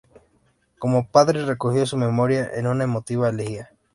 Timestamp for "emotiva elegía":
2.85-3.69